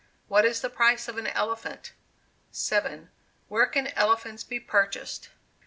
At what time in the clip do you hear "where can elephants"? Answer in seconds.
3.49-4.43